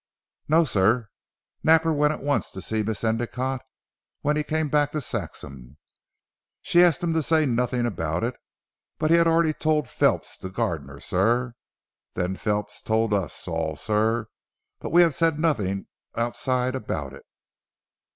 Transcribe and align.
"No 0.47 0.63
sir. 0.63 1.09
Napper 1.61 1.93
went 1.93 2.11
at 2.11 2.23
once 2.23 2.49
to 2.53 2.59
see 2.63 2.81
Miss 2.81 3.03
Endicotte 3.03 3.61
when 4.21 4.35
he 4.35 4.43
came 4.43 4.67
back 4.67 4.91
to 4.93 4.99
Saxham. 4.99 5.77
She 6.63 6.83
asked 6.83 7.03
him 7.03 7.13
to 7.13 7.21
say 7.21 7.45
nothing 7.45 7.85
about 7.85 8.23
it, 8.23 8.35
but 8.97 9.11
he 9.11 9.17
had 9.17 9.27
already 9.27 9.53
told 9.53 9.87
Phelps 9.87 10.39
the 10.39 10.49
gardener 10.49 10.99
sir. 10.99 11.53
Then 12.15 12.35
Phelps 12.35 12.81
told 12.81 13.13
us 13.13 13.47
all 13.47 13.75
sir, 13.75 14.25
but 14.79 14.89
we 14.89 15.03
have 15.03 15.13
said 15.13 15.37
nothing 15.37 15.85
outside 16.15 16.73
about 16.73 17.13
it." 17.13 17.23